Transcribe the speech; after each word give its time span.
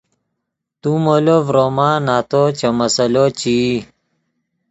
تو 0.81 0.91
مولو 1.03 1.37
ڤروما 1.47 1.89
نتو 2.07 2.43
چے 2.59 2.67
مسئلو 2.79 3.25
چے 3.39 3.53
ای 3.65 3.71